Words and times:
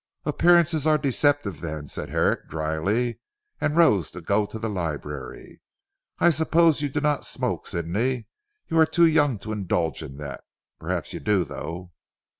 "Appearances 0.25 0.87
are 0.87 0.97
deceptive 0.97 1.61
then," 1.61 1.87
said 1.87 2.09
Herrick 2.09 2.49
dryly, 2.49 3.19
and 3.59 3.77
rose 3.77 4.09
to 4.09 4.19
go 4.21 4.47
to 4.47 4.57
the 4.57 4.67
library. 4.67 5.61
"I 6.17 6.31
suppose 6.31 6.81
you 6.81 6.89
do 6.89 7.01
not 7.01 7.23
smoke 7.23 7.67
Sidney, 7.67 8.25
you 8.67 8.79
are 8.79 8.87
too 8.87 9.05
young 9.05 9.37
to 9.37 9.51
indulge 9.51 10.01
in 10.01 10.17
that. 10.17 10.43
Perhaps 10.79 11.13
you 11.13 11.19
do 11.19 11.43
though?" 11.43 11.91